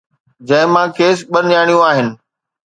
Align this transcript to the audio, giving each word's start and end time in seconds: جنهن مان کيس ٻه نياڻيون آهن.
جنهن 0.47 0.69
مان 0.73 0.87
کيس 0.97 1.17
ٻه 1.31 1.39
نياڻيون 1.49 1.83
آهن. 1.89 2.07